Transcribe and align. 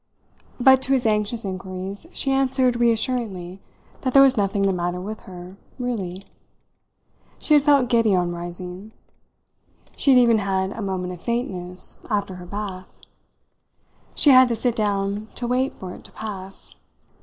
But 0.59 0.81
to 0.81 0.93
his 0.93 1.05
anxious 1.05 1.45
inquiries 1.45 2.07
she 2.11 2.31
answered 2.31 2.77
reassuringly 2.79 3.59
that 4.01 4.13
there 4.15 4.23
was 4.23 4.35
nothing 4.35 4.63
the 4.63 4.73
matter 4.73 4.99
with 4.99 5.19
her, 5.29 5.57
really. 5.77 6.25
She 7.37 7.53
had 7.53 7.61
felt 7.61 7.87
giddy 7.87 8.15
on 8.15 8.31
rising. 8.33 8.93
She 9.95 10.09
had 10.09 10.19
even 10.19 10.39
had 10.39 10.71
a 10.71 10.81
moment 10.81 11.13
of 11.13 11.21
faintness, 11.21 11.99
after 12.09 12.33
her 12.37 12.47
bath. 12.47 12.97
She 14.15 14.31
had 14.31 14.47
to 14.47 14.55
sit 14.55 14.75
down 14.75 15.27
to 15.35 15.45
wait 15.45 15.73
for 15.75 15.93
it 15.93 16.03
to 16.05 16.11
pass. 16.11 16.73